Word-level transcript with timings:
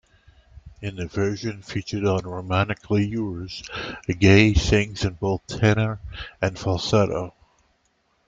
In 0.81 0.95
the 0.95 1.05
version 1.05 1.61
featured 1.61 2.05
on 2.07 2.23
"Romantically 2.25 3.05
Yours", 3.05 3.61
Gaye 4.07 4.55
sings 4.55 5.05
in 5.05 5.13
both 5.13 5.45
tenor 5.45 5.99
and 6.41 6.57
falsetto. 6.57 7.35